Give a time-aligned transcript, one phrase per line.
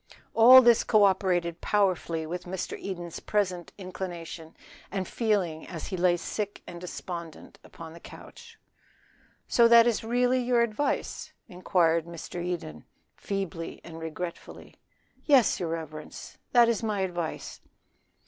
[0.33, 2.75] All this co operated powerfully with Mr.
[2.75, 4.57] Eden's present inclination
[4.89, 8.57] and feeling as he lay sick and despondent upon the couch.
[9.47, 12.43] "So that is really your advice?" inquired Mr.
[12.43, 12.83] Eden,
[13.15, 14.75] feebly and regretfully.
[15.25, 17.61] "Yes, your reverence, that is my advice."